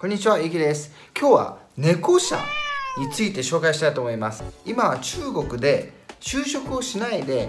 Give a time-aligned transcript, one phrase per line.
[0.00, 0.92] こんにちは、ゆきです。
[1.18, 2.38] 今日は猫舎
[2.98, 4.44] について紹介したいと思います。
[4.64, 7.48] 今は中国で就職をしないで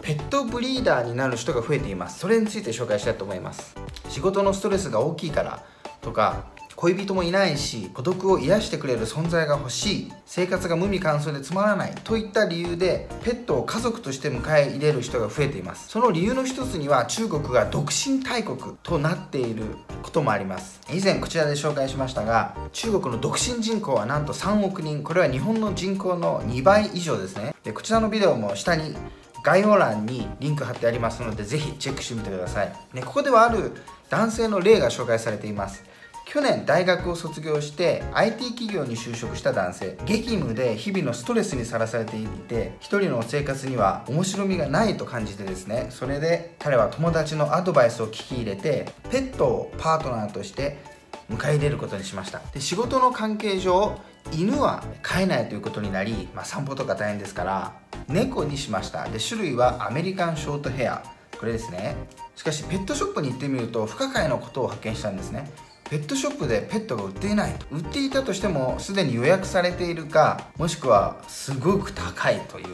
[0.00, 2.20] ペットブリーダーになる人が増えています。
[2.20, 3.74] それについて紹介したいと思います。
[4.10, 5.64] 仕事のストレスが大きいから
[6.00, 15.88] とか、恋人もいないし孤独を癒してくれる存在が欲しい生活が無味乾燥でつまらないといった理由でペットを家族として迎え入れる人が増えています。
[15.88, 19.64] その理由の一つには中国が独身大国となっている
[20.02, 20.80] こともあります。
[20.92, 25.02] 以前こちらで紹介しましたが中国の独身人口はなんと3億人。
[25.02, 27.54] これは日本の人口の2倍以上ですね。
[27.64, 28.96] でこちらのビデオも下に
[29.42, 33.72] 概要欄にリンク貼ってありますのでぜひチェックしてみてください、ね、ここではある
[34.08, 35.82] 男性の例が紹介されています。
[36.24, 39.98] 去年大学を卒業して IT 企業に就職した男性。
[40.06, 45.88] 激務で日々のストレスにさらされていて一人の生活には面白みがないと感じてですね。
[45.90, 50.78] それで彼は友達のアドバイスを聞き入れてペットをパートナーとして
[51.30, 52.40] 迎え入れることにしました。
[52.52, 53.98] で仕事の関係上
[54.30, 57.72] 犬は飼えないということになり、まあ、散歩とか大変ですから
[58.08, 59.08] 猫にしました。
[59.08, 61.02] で種類はアメリカンショートヘア。
[61.38, 61.96] これですね。
[62.36, 65.50] しかしペットショップに行ってみると不可解なことを発見したんですね。
[65.92, 67.66] ペットショップでペットが売っていないと。
[67.70, 72.66] 売っていたとしてもすでに予約されているかもしくはすごく高いという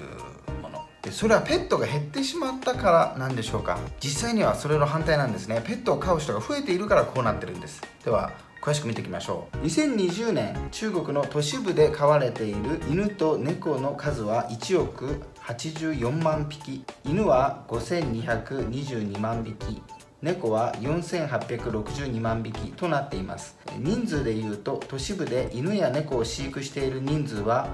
[0.63, 0.87] もの。
[1.03, 3.81] でそれはペットが減ってしまったからなんでしょうか。
[3.99, 5.61] 実際にはそれの反対なんですね。
[5.67, 7.83] ペットを飼う人が増えているからこうなってるんです。
[8.05, 8.31] では
[8.63, 9.67] 詳しく見ていきましょう。
[9.67, 16.85] 2020年中国の都市部で飼われている犬と猫の数は1億84万匹。
[17.05, 19.83] 犬は5222万匹。
[20.21, 23.57] 猫は4862万匹となっています。
[23.79, 27.69] 人数でいうと都市部で犬や猫を飼育している人数は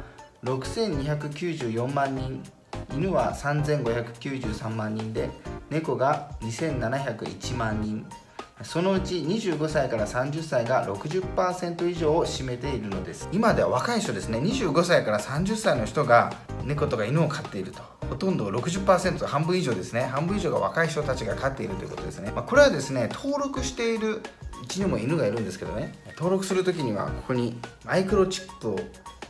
[0.45, 2.42] 6294万人
[2.92, 5.31] 犬は3593万人で
[5.70, 8.06] 猫が2701万人。
[8.62, 13.29] そのうち25歳から30歳が60%以上を占めているのです。
[13.33, 14.39] 今では若い人ですね。
[14.39, 16.33] 25歳から30歳の人が
[16.64, 17.94] 猫とか犬を飼っていると。
[18.09, 20.03] ほとんど60%半分以上ですね。
[20.03, 24.23] 半分以上が若い人たちが飼っているということですね、まあ、これはですね登録している
[24.63, 25.95] うちにも犬がいるんですけどね。
[26.17, 28.79] 登録する時にはここにマイクロチップを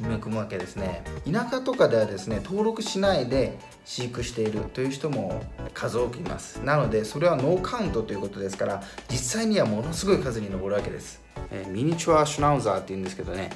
[0.00, 1.04] 埋め込むわけですね。
[1.30, 5.42] 田舎とかではですね登録しないで飼育しているという人も
[5.72, 6.56] 数多くいます。
[6.64, 11.20] なのでそれはノーカウントということですから実際にはものすごい数に上るわけです、
[11.50, 13.50] えー、ミニチュアシュナウザーっていうんですけどね。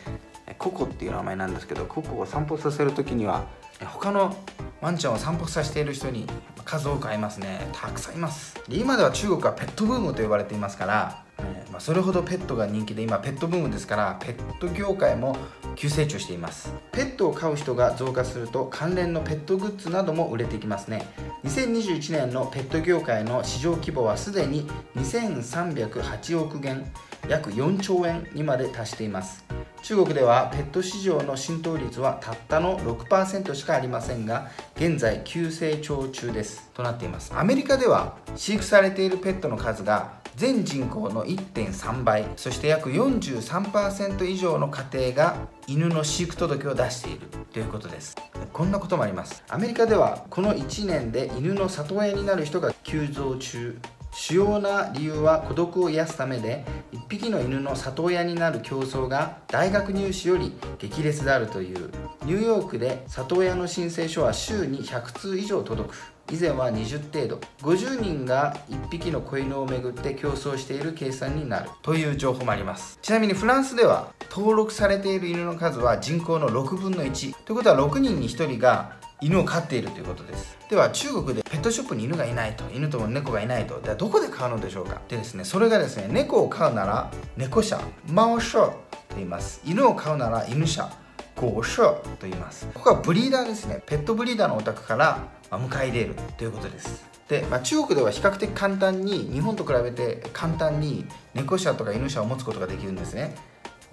[0.59, 3.47] ココっていう名前なんですけどココを散歩させる時には
[3.87, 4.37] 他の
[4.81, 6.27] ワンちゃんを散歩させている人に
[6.65, 7.69] 数多く会いますね。
[7.73, 8.61] たくさんいます。
[8.69, 15.37] で今では中国はペットブームと呼ばれていますから、えーまあ、それほどペットが人気で今ペットブームですからペット業界も
[15.77, 16.73] 急成長しています。
[16.93, 21.07] ペットを飼う人が増加すると関連のペットグッズなども売れていきますね。
[21.45, 26.85] 2021年のペット業界の市場規模はすでに2308億元
[27.29, 29.45] 約4兆円にまで達しています。
[29.89, 36.71] 中国ではペット市場の浸透率はたったの6%しかありませんが現在急成長中です。
[36.75, 37.33] となっています。
[37.35, 48.15] アメリカでは飼育されているペットの数が全人口の1.3倍そして約43%以上の家庭が犬の飼育届を出しているということです。
[48.53, 49.43] こんなこともあります。
[49.49, 53.79] アメリカではこの1年で犬の里親になる人が急増中
[54.21, 61.89] 主要な理由は孤独を癒すためで1匹の犬の里親になる競争が大学入試より激烈であるという。
[62.25, 65.95] ニューヨークで里親の申請書は週に100通以上届く。
[66.33, 67.41] 以前は20程度。
[67.63, 71.71] 50人が1匹の子犬をめぐって競争している計算になる。
[71.83, 72.99] という情報もあります。
[73.01, 80.57] ちなみにフランスでは登録されている犬の数は人口の6分の1ということは6人に1人が犬を飼っているということです。
[80.69, 85.01] では中国でペットショップに犬がいないと犬とも猫がいないとではどこで飼うのでしょうか？
[85.09, 88.77] でですねそれがですね猫を飼うなら猫舎マオショと
[89.17, 89.61] 言います。
[89.65, 90.91] 犬を飼うなら犬舎
[91.35, 92.67] ゴーショと言います。
[92.75, 93.83] ここはブリーダーですね。
[93.87, 97.05] ペットブリーダーのお宅から迎え入れるということです。
[97.29, 103.37] で、まあ、中国では比較的簡単に日本と比べて簡単に猫舎とか犬舎を持つことができるんですね。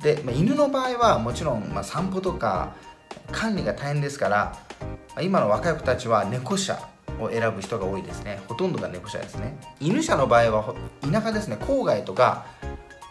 [0.01, 2.75] で、まあ、犬の場合はもちろん、ま、散歩とか
[3.31, 4.57] 管理が大変ですから
[5.21, 6.89] 今の若い子たちは猫舎
[7.19, 8.41] を選ぶ人が多いですね。
[8.47, 9.57] ほとんどが猫舎ですね。
[9.79, 11.57] 犬舎の場合は田舎ですね。
[11.61, 12.45] 郊外とか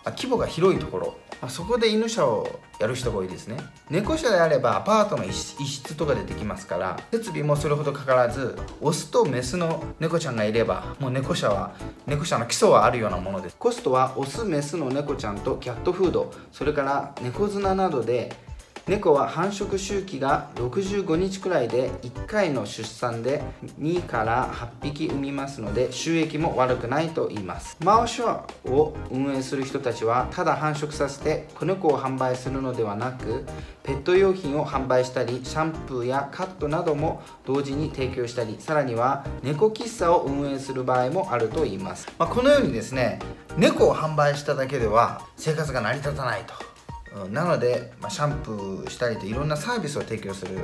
[0.05, 1.17] 規模が広いところ。
[1.49, 3.59] そこで犬舎をやる人が多いですね。
[3.91, 11.75] 猫舎であればアパートの一室とかでできますから設備もそれほどかからずオスとメスの猫ちゃんがいればもう猫舎は
[12.07, 13.57] 猫舎の基礎はあるようなものです。
[13.59, 18.35] コストはオスメスの猫ちゃんとキャットフードそれから猫砂などで
[18.87, 23.43] 猫は繁殖周期が65日くらいで1回の出産で
[23.81, 27.79] 2から8匹産みますので収益も悪くないと言います。
[27.83, 33.47] マオショアを運営する人たちはただ繁殖させて子猫を販売するのではなく
[33.83, 43.19] ペット用品を販売したりシャンプーやカットなども同時に提供したりさらには猫喫茶を運営する場合もあると言います、まあ、このようにですね
[43.57, 46.74] 猫を販売しただけでは生活が成り立たないと。
[47.31, 50.59] なので、まあ、シャンプーしたりといろんなサービスを提供する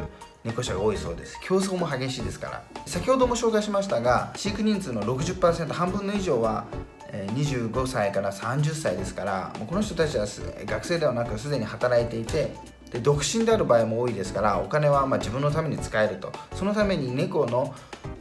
[0.45, 1.39] 猫舎が多いそうです。
[1.43, 2.65] 競争も激しいですから。
[2.87, 6.65] 先ほども紹介しましたが飼育人数の60%半分の以上は
[7.13, 10.27] 25歳から30歳ですからもうこの人たちは
[10.65, 12.55] 学生ではなくすでに働いていて
[12.93, 16.33] で独身である場合も多いですからお金はま自分のために使えると。
[16.55, 17.75] そのために猫の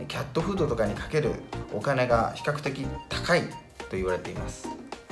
[0.08, 1.32] キャットフードとかにかける
[1.74, 3.42] お金が比較的高い
[3.90, 4.68] と言われています。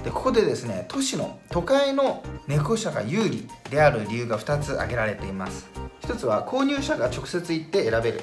[0.08, 5.68] でここでですね都市の都会の猫舎が有利である理由が2つ挙げられています。
[6.04, 8.22] 1つは購入者が直接行って選べる。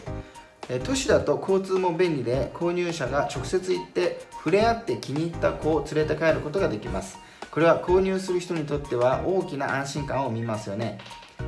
[0.85, 7.19] 都市だと交通も便利で購入者が直接行って触れ合って気に入った子を連れて帰ることができます。
[7.51, 11.01] これは購入する人にとっては大きな安心感を見ますよね。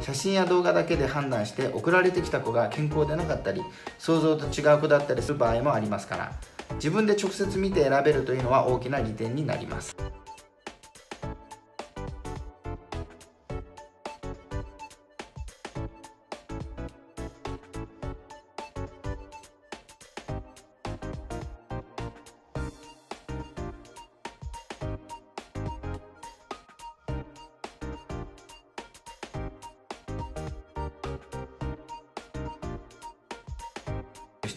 [0.02, 3.62] 写真や動画だけで判断して送られてきた子が健康でなかったり
[3.98, 6.32] 想像と違う子だったりする場合もありますから
[6.74, 9.96] 自分で直接見て選べるというのは大きな利点になります。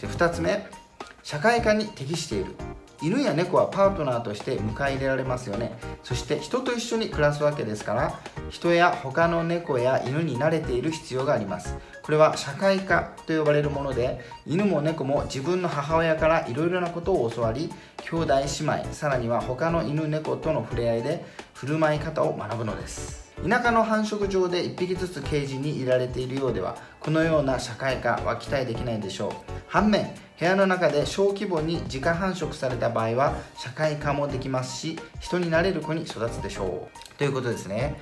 [0.00, 0.66] て2つ目
[1.22, 2.54] 社会科に適している。
[3.02, 5.78] 犬や猫はパートナーとして迎え入れられますよね。
[6.02, 8.20] そして人と一緒に暮らすわけですから
[8.50, 11.76] 人や他の猫や犬に慣れている必要があります。
[12.02, 18.42] これは社会科と呼ばれるもので犬も猫も自分の母親からいろいろなことを教わり兄弟姉
[18.82, 21.24] 妹さらには他の犬猫との触れ合いで
[21.54, 23.29] 振る舞い方を学ぶのです。
[23.48, 29.32] 田舎の繁殖場で1匹ずつケージに入れられているようではこのような社会化は期待できないでしょう。
[29.66, 37.14] 反面部屋の中で小規模に自家繁殖された場合は社会化もできますし人になれる子に育つでしょう。
[37.16, 37.98] ということですね。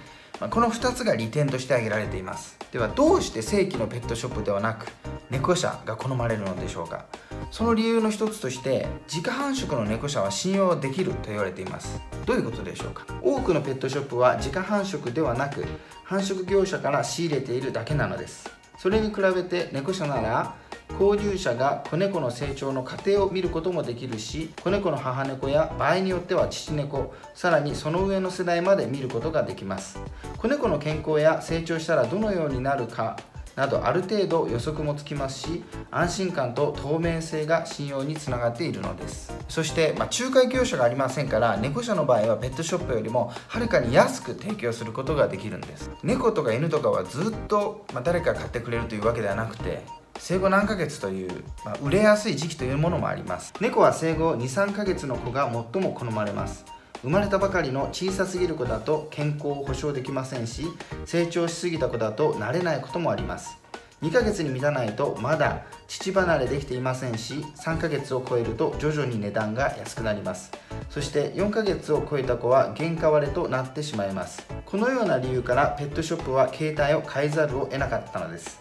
[0.51, 2.57] この2つが利点として挙げられています。
[2.73, 4.87] ではどうして正規のペットショップではなく
[5.31, 7.07] 猫舎が好まれるのでしょうか。
[7.51, 12.01] その理由の一つとして自家繁殖の猫舎は信用できると言われています。
[12.27, 13.07] どういうことでしょうか？
[13.23, 15.65] 多くのペットショップは自家繁殖ではなく
[16.05, 18.51] 繁殖業者から仕入れているだけなのです。
[18.77, 20.55] それに比べて猫舎なら
[20.91, 29.99] 購入者が子猫の成長の過程を見ることもできるし子猫の母猫や場合によっては父猫さらにその上の世代まで見ることができます。
[30.37, 33.19] 子猫の健康や成長したらどのようになるか
[33.59, 39.37] などある程度予測もつきますし安心感と透明性が信用につながっているのです。
[39.49, 45.91] そして、まあ、仲介業者がありませんから猫舎の場合はペットショップよりもはるかに安く提供することができるんです。
[46.05, 49.83] 猫とか犬とかはずっと、まあ、誰か買ってくれるというわけではなくて
[50.19, 53.53] 生後何ヶ月という、まあ、売れやすい時期というものもあります。
[53.61, 56.65] 猫は生後23ヶ月の子が最も好まれます。
[57.03, 60.67] 生まれたばかりの小さすぎる子だと健康を保証できませんし
[61.07, 63.59] 成長しすぎた子だと慣れないこともあります。
[64.03, 70.53] 2ヶ月に満たないとまだ乳離れできていませんし3ヶ月を超えると徐々に値段が安くなります。
[70.89, 74.47] そして4ヶ月を超えた子は原価割れとなってしまいます。
[74.65, 78.61] このような理由からペットショップは携帯を変えざるを得なかったのです。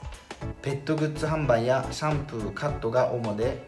[0.62, 3.62] ペットグッズ販売やシャンプーカットが主で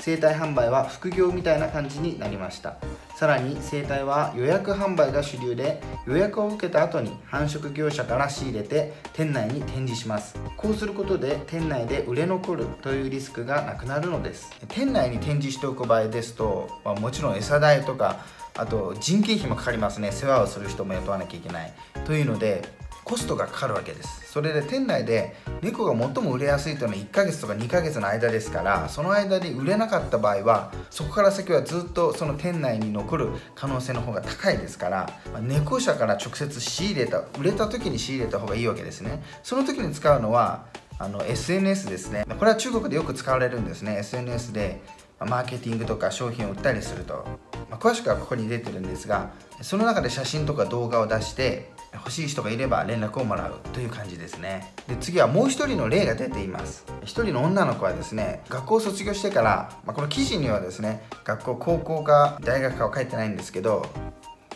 [0.00, 2.76] 生体販売は副業みたいな感じになりました。
[3.16, 10.36] さらに生体は予約販売が主流で予約を受けた後に繁殖業者から仕入れて店内に展示します。
[10.56, 14.50] こうすることで店内で売れ残るというリスクがなくなるのです。
[14.68, 18.24] 店内に展示しておく場合ですと、まあ、もちろん餌代とか
[18.56, 20.12] あと人件費もかかりますね。
[20.12, 21.72] 世話をする人も雇わなきゃいけない。
[22.04, 22.62] というので
[23.08, 24.30] コストがかかるわけです。
[24.30, 39.22] それで店内で猫が最も売れやすいというのは1ヶ月とか2ヶ月の間ですからその間に売れなかった場合はそこから先はずっとその店内に残る可能性の方が高いですからま猫舎から直接仕入れた売れた時に仕入れた方がいいわけですね。
[39.42, 40.66] その時に使うのは
[40.98, 42.24] あの SNS ですね。
[42.38, 43.98] これは中国でよく使われるんですね。
[43.98, 44.82] SNS で
[45.20, 47.24] マーケティングとか商品を売ったりすると、
[47.70, 49.30] まあ、詳しくはここに出てるんですが
[49.62, 54.72] その中で写真とか動画を出して欲しい人がいれば連絡をもらうという感じですね。
[54.88, 56.84] で次はもう一人の例が出ています。
[57.02, 63.86] 一人の女の子はですね学校を卒業してから、まあ、この記事にはですね学校高校か大学かは書いてないんですけど、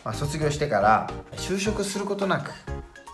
[0.05, 2.51] まあ、卒業してから就職することなく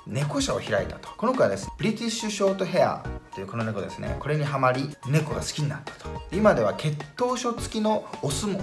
[0.06, 1.08] 猫舎を開いたと。
[1.16, 3.04] この子はですねブリティッシュショートヘア
[3.34, 4.16] というこの猫ですね。
[4.18, 6.08] これにはまり猫が好きになったと。
[6.32, 8.60] 今では血統書付きのオスも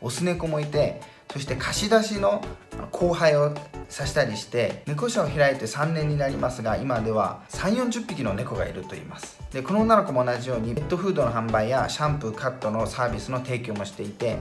[0.00, 1.00] オス猫もいて
[1.32, 2.42] そして貸し出しの
[2.90, 3.54] 後輩を
[3.88, 9.38] させたりして猫舎を開いて3年になりますが今では3 4 0匹の猫がいると言います。
[9.52, 14.38] でこの女の子も同じようにペットフードの販売やシャンプーカットのサービスの提供もしていて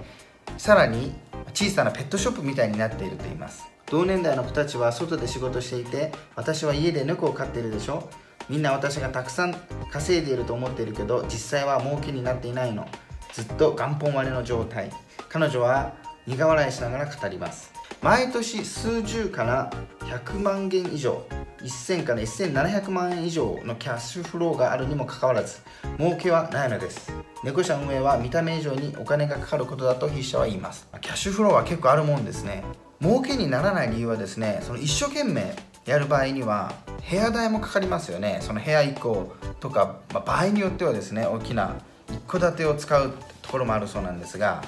[0.57, 1.13] さらに
[1.53, 3.65] 小さなペットショップみたいになっていると言います。
[3.89, 8.09] 同年代の子たちは外で仕事していて私は家で猫を飼っているでしょ。
[8.49, 9.53] みんな私がたくさん
[9.91, 12.87] 稼いでいると思っているけど実際は儲けになっていないの。
[13.33, 14.91] ずっと元本割れの状態。
[15.29, 15.93] 彼女は
[16.27, 17.71] 苦笑いしながら語ります。
[18.01, 21.25] 毎年数十から100万元以上
[21.61, 25.59] 1000から1700万円以上のキャッシュフローがあるにもかかわらず
[25.97, 27.11] 儲けはないのです。
[27.43, 30.87] 猫舎運営は見た目以上にお金がかかることだと筆者は言います。
[31.01, 32.63] キャッシュフローは結構あるもんですね。
[33.01, 35.55] 儲けにならない理由はですねその一生懸命
[35.85, 36.73] やる場合には
[37.09, 38.39] 部屋代もかかりますよね。
[38.41, 41.77] その部屋1個とか、まあ、場合によってはですね大きな
[42.09, 44.63] 一戸建てを使うところもあるそうなんですが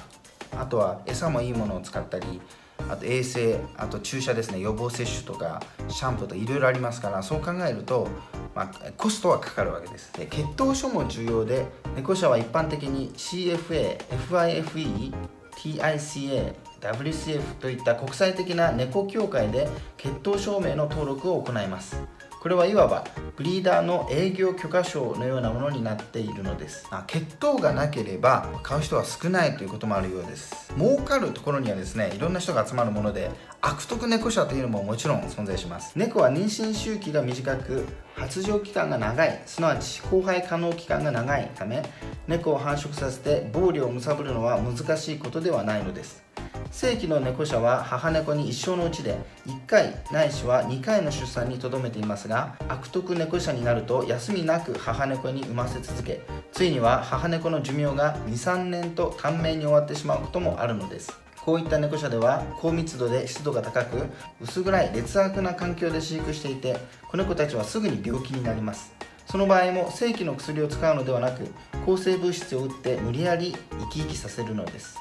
[0.56, 2.40] あとは餌もいいものを使ったり
[2.88, 4.60] あと衛生あと注射ですね。
[4.60, 8.08] 予防接種とかシャンプーとかいろいろありますからそう考えると、
[8.54, 10.12] まあ、コストはかかるわけです。
[10.14, 13.98] で血統書も重要で猫舎は一般的に CFA、
[14.30, 15.14] FIFE、
[15.56, 22.02] TICA、WCF といった国際的な猫協会で血統証明の登録を行います。
[22.40, 23.04] これはいわば
[23.36, 26.88] ブリーダーの営業許可証のようなものになっているのです。
[27.06, 30.72] 血統がなければ買う人は少ないということもあるようです。
[30.78, 33.30] 儲かるところにはですねいろんな人が集まるもので
[33.60, 35.92] 悪徳猫舎というのももちろん存在します。
[35.96, 39.42] 猫は妊娠周期が短く発情期間が長い。
[39.44, 41.82] すなわち交配可能期間が長いため
[42.26, 46.29] 猫を繁殖させて暴利を貪るのは難しいことではないのです。
[46.70, 56.22] 正規の猫舎は母猫に一生のうちで1回ないしは2回の出産にとどめていますが悪徳猫舎になると休みなく母猫に産ませ続け
[56.52, 61.12] ついには母猫の寿命が23年と短命に終わってしまうこともあるのです。
[61.44, 63.96] こういった猫舎では高密度で湿度が高く
[64.42, 66.76] 薄暗い劣悪な環境で飼育していて
[67.08, 68.92] 子猫たちはすぐに病気になります。
[69.26, 71.48] その場合も正規の薬を使うのではなく
[71.86, 74.98] 抗生物質を打って無理やり生き生きさせるのです。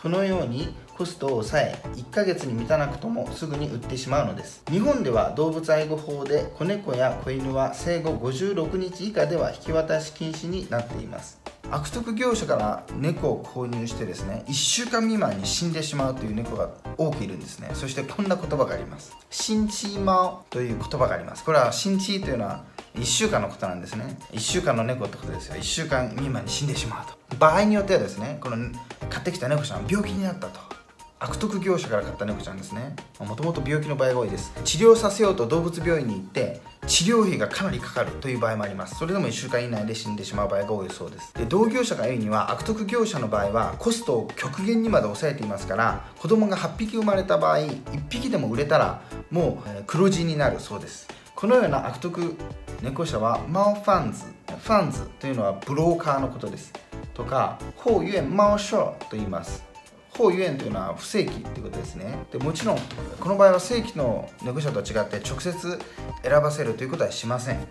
[0.00, 4.62] このようにコストを抑え1ヶ月に満たなくともすぐに売ってしまうのです。
[4.70, 11.40] 日本では動物愛護法で子猫や子犬は生後56日以下では引き渡し禁止になっています。
[11.70, 17.70] 悪徳業者から猫を購入してですね1週間未満に死んでしまうという猫が多くいるんですね。
[17.74, 19.16] そしてこんな言葉があります。
[19.30, 21.44] シンチーマオという言葉があります。
[21.44, 22.62] これはシンチーというのは
[22.94, 24.16] 1週間のことなんですね。
[24.32, 25.56] 1週間の猫ってことですよ。
[25.56, 27.36] 1週間未満に死んでしまうと。
[27.36, 28.56] 場合によってはですねこの
[29.10, 30.83] 買ってきた猫ちゃんは病気になったと。
[31.24, 32.94] 悪徳業者から買った猫ちゃんですね。
[33.18, 34.52] もともと病気の場合が多いです。
[34.62, 38.96] 治療させようと動物病院に行って治療費がかなりかかるという場合もあります。
[38.96, 41.32] それでも1週間以内で死んでしまう場合が多いそうです。
[41.32, 49.00] で同業者が言うには悪徳業者の場合はコストを極限にまで抑えていますから子供が8匹生まれた場合1匹でも売れたら
[49.30, 51.08] もう黒字になるそうです。
[51.34, 52.36] このような悪徳
[52.82, 54.24] 猫舎はマオファンズ
[54.58, 56.70] ファンズというのはブローカーのことです。
[57.14, 59.73] とかホウユエンマオショーと言います。
[60.16, 62.18] 法ユエンというのは不正規ということですね。
[62.30, 62.78] でもちろん
[63.20, 65.78] この場合は正規の猫舎と違って直接
[66.22, 67.66] 選ばせるということはしません。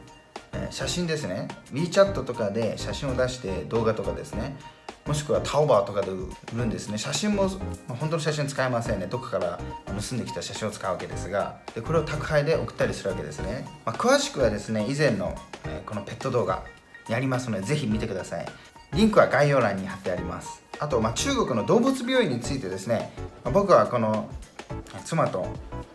[0.69, 1.47] 写真ですね。
[1.71, 4.55] WeChat とかで写真を出して動画とかですね。
[5.05, 6.97] もしくはタオバーとかで売るんですね。
[6.97, 7.49] 写真も、
[7.87, 9.07] まあ、本当の写真使えませんね。
[9.07, 11.59] どこから盗んできた写真を使うわけですが。
[11.75, 15.35] でこれを宅配で送ったりするわけですね、まあ、詳しくはですね以前の、
[15.65, 16.63] えー、このペット動画
[17.09, 18.45] やりますのでぜひ見てください。
[18.93, 20.63] リンクは概要欄に貼ってあります。
[20.79, 23.13] あと、まあ、中国の動物病院についてですね、
[23.43, 24.29] ま、僕はこの
[25.05, 25.45] 妻と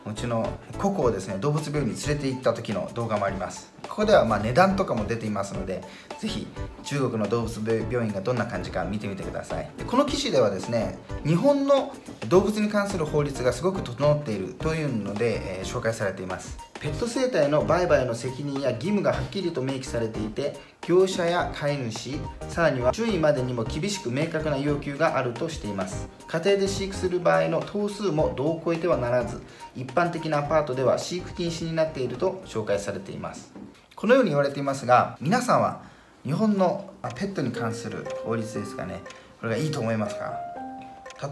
[0.06, 3.72] うちのココをですね動物病院に連れて行った時の動画もあります。
[3.88, 5.82] ここではま値段とかも出ていますので
[6.20, 6.46] ぜひ
[6.84, 9.70] 中国の動物病院がどんな感じか見てみてください。
[9.86, 11.92] この記事ではですね日本の
[12.28, 16.58] 動物に関する法律がすごく整っているというので、えー、紹介されています。
[16.80, 26.08] ペット生態の売買の責任や義務がはっきりと明記されていて業者や飼い主さらには注意までにも厳しく明確な要求があるとしています。
[26.28, 29.42] 家庭で飼育する場合の頭数も度を超えてはならず
[29.74, 33.52] 一般的なアパートでは飼育禁止になっていると紹介されています。
[33.96, 35.82] このように言われていますが皆さんは
[36.24, 39.00] 日本のペットに関する法律ですかね。
[39.40, 40.32] これがいいと思いますか？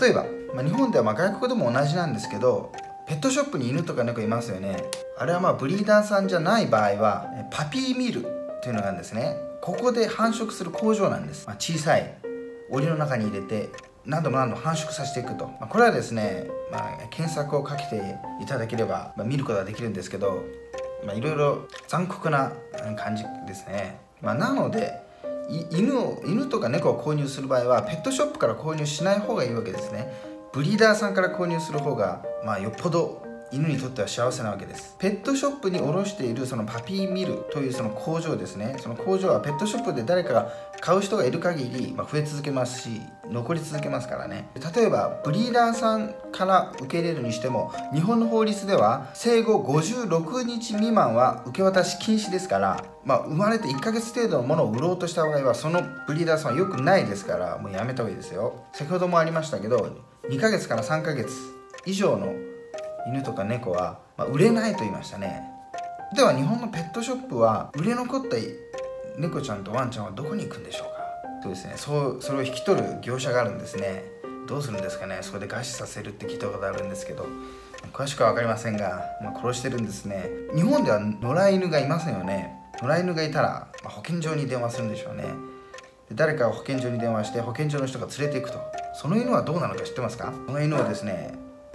[0.00, 0.24] 例えば、
[0.54, 2.72] まあ、日本ではま外国でも同じなんですけど
[3.06, 4.76] ペットショップに犬とか猫いますよね。
[5.16, 8.22] あれはまあブリーダーさんじゃない場合はパピーミル
[8.62, 9.36] というのがあるんですね。
[9.60, 12.14] ここで繁殖する工場なんです、まあ、小さい
[12.70, 13.68] 檻の中に入れて
[14.04, 20.44] 何度も何度も繁殖させていくと、まあ、これはですね、まあ、検索をかけていただければ、まあ、見ることができるんですけど、
[21.12, 22.52] いろいろ残酷な
[22.96, 25.00] 感じですね、ま、なので
[25.70, 30.12] 犬を犬とか猫を購入する場合はペットショップから購入しない方がいいわけですね。
[30.56, 33.22] ブリーダーさんから購入する方が、まあ、よっぽど
[33.52, 34.96] 犬にとっては幸せなわけです。
[34.98, 38.76] ペットショップに卸しているそのパピーミルというその工場ですね。
[38.80, 44.48] その工場はペットショップで誰かが買う人がいる限り、ま、増え続けますし残り続けますからね。
[44.74, 58.64] 例えばブリーダーさんから受け入れるにしても日本の法律では生後56日未満は受け渡し禁止ですからまあ、生まれて1ヶ月程度のものを売ろうとした場合はそのブリーダーさんは良くないですからもうやめた方がいいですよ。
[58.72, 59.96] 先ほどもありましたけど
[60.28, 61.32] 2ヶ月から3ヶ月
[61.84, 62.34] 以上の
[63.06, 65.42] 犬とか猫は、まあ、売れないと言いましたね。
[66.14, 68.36] では日本のペットショップは売れ残った
[69.18, 71.42] 猫ちゃんとワンちゃんはどこに行くんでしょうか？
[71.42, 74.04] とですねそうそれを引き取る業者があるんですね。
[74.48, 75.18] どうするんですかね？
[75.22, 77.26] そこで餓死させるって聞いたことあるんですけど
[77.92, 80.28] 詳しくは分かりませんが、まあ、殺してるんですね。
[80.54, 82.52] 日本では野良犬がいませんよね。
[82.82, 85.24] 野良犬がいたら、まあ、保健所に電話するんでしょうね。
[86.08, 88.60] で誰かが保健所に電話して保健所の人が連れていくと。
[89.00, 90.32] その犬はどうなのか知ってますか？
[90.46, 91.34] その犬をですね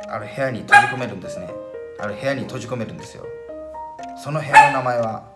[0.09, 1.51] ある部屋に閉じ込めるんですね。
[1.99, 3.25] ある部屋に閉じ込めるんですよ。
[4.23, 5.29] その部屋の名前は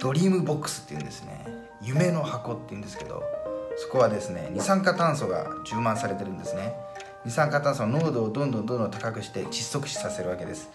[0.00, 1.44] ドリームボックスっていうんですね。
[1.82, 3.22] 夢の箱っていうんですけど
[3.76, 6.72] そこはですね二酸化炭素が充満されてるんですね。
[7.24, 10.70] 二酸化炭素の濃度をどんどんどんどん高くして窒息死させるわけです。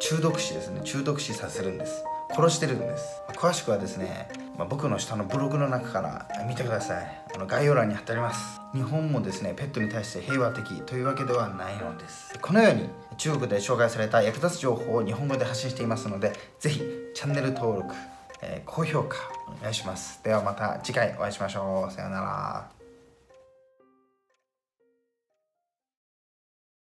[0.00, 0.80] 中毒死ですね。
[0.82, 2.02] 中毒死させるんです。
[2.34, 3.22] 殺してるんです。
[3.34, 7.24] 詳しくはですね、まあ、僕の下のブログの中から見てください。
[7.34, 8.60] あの概要欄に貼ってあります。
[8.74, 12.38] 日本もですねペットに対して平和的というわけではないのです。
[12.40, 16.82] このように中国で紹介された役立つ情報を日本語で発信していますので是非
[17.14, 17.94] チャンネル登録、
[18.40, 19.16] えー、高評価
[19.48, 20.22] お願いします。
[20.24, 21.92] ではまた次回お会いしましょう。
[21.92, 22.81] さようなら。